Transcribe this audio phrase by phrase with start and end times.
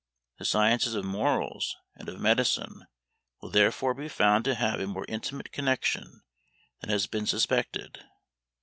[0.39, 2.87] The sciences of Morals and of Medicine
[3.39, 6.23] will therefore be found to have a more intimate connexion
[6.79, 7.99] than has been suspected.